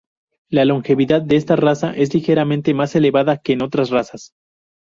[0.49, 4.33] La longevidad de esta raza es ligeramente más elevada que en otras razas.